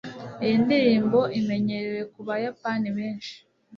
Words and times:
iyi 0.43 0.55
ndirimbo 0.63 1.19
imenyerewe 1.39 2.01
nabayapani 2.13 2.89
benshi 2.97 3.35